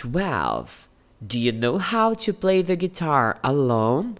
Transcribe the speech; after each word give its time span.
12. 0.00 0.88
Do 1.26 1.38
you 1.38 1.52
know 1.52 1.76
how 1.76 2.14
to 2.14 2.32
play 2.32 2.62
the 2.62 2.74
guitar 2.74 3.36
alone? 3.44 4.16